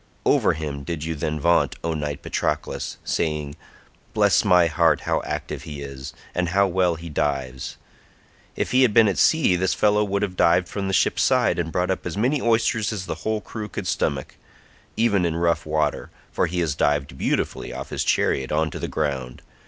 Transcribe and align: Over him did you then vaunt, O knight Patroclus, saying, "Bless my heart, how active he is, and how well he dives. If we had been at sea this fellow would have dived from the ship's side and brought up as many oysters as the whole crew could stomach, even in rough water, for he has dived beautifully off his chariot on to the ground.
Over 0.25 0.53
him 0.53 0.81
did 0.83 1.03
you 1.03 1.13
then 1.13 1.39
vaunt, 1.39 1.75
O 1.83 1.93
knight 1.93 2.23
Patroclus, 2.23 2.97
saying, 3.03 3.55
"Bless 4.15 4.43
my 4.43 4.65
heart, 4.65 5.01
how 5.01 5.21
active 5.23 5.61
he 5.61 5.83
is, 5.83 6.11
and 6.33 6.49
how 6.49 6.65
well 6.65 6.95
he 6.95 7.07
dives. 7.07 7.77
If 8.55 8.71
we 8.73 8.81
had 8.81 8.95
been 8.95 9.07
at 9.07 9.19
sea 9.19 9.55
this 9.55 9.75
fellow 9.75 10.03
would 10.03 10.23
have 10.23 10.35
dived 10.35 10.67
from 10.67 10.87
the 10.87 10.93
ship's 10.95 11.21
side 11.21 11.59
and 11.59 11.71
brought 11.71 11.91
up 11.91 12.07
as 12.07 12.17
many 12.17 12.41
oysters 12.41 12.91
as 12.91 13.05
the 13.05 13.13
whole 13.21 13.41
crew 13.41 13.69
could 13.69 13.85
stomach, 13.85 14.37
even 14.97 15.23
in 15.23 15.35
rough 15.35 15.67
water, 15.67 16.09
for 16.31 16.47
he 16.47 16.61
has 16.61 16.73
dived 16.73 17.15
beautifully 17.15 17.71
off 17.71 17.91
his 17.91 18.03
chariot 18.03 18.51
on 18.51 18.71
to 18.71 18.79
the 18.79 18.87
ground. 18.87 19.43